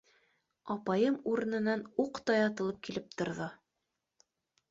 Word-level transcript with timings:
Апайым 0.75 1.17
урынынан 1.33 1.83
уҡтай 2.05 2.41
атылып 2.47 2.79
килеп 2.87 3.13
торҙо. 3.21 3.51